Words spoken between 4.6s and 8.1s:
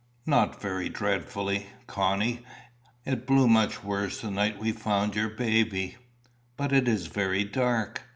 found your baby." "But it is very dark."